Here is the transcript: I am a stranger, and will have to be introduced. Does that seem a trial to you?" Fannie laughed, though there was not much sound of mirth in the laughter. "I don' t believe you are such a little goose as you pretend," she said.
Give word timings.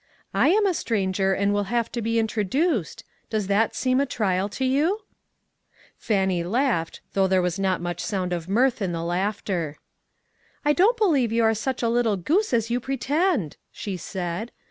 I 0.33 0.47
am 0.49 0.65
a 0.65 0.73
stranger, 0.73 1.31
and 1.35 1.53
will 1.53 1.65
have 1.65 1.91
to 1.91 2.01
be 2.01 2.17
introduced. 2.17 3.03
Does 3.29 3.45
that 3.45 3.75
seem 3.75 3.99
a 4.01 4.07
trial 4.07 4.49
to 4.49 4.65
you?" 4.65 5.01
Fannie 5.99 6.43
laughed, 6.43 7.01
though 7.13 7.27
there 7.27 7.39
was 7.39 7.59
not 7.59 7.81
much 7.81 7.99
sound 7.99 8.33
of 8.33 8.49
mirth 8.49 8.81
in 8.81 8.93
the 8.93 9.03
laughter. 9.03 9.77
"I 10.65 10.73
don' 10.73 10.95
t 10.95 10.97
believe 10.97 11.31
you 11.31 11.43
are 11.43 11.53
such 11.53 11.83
a 11.83 11.87
little 11.87 12.17
goose 12.17 12.51
as 12.51 12.71
you 12.71 12.79
pretend," 12.79 13.57
she 13.71 13.95
said. 13.95 14.51